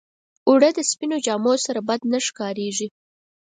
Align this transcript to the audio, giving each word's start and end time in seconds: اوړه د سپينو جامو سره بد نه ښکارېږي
اوړه 0.47 0.69
د 0.77 0.79
سپينو 0.89 1.17
جامو 1.25 1.53
سره 1.65 1.79
بد 1.87 2.01
نه 2.11 2.19
ښکارېږي 2.27 2.87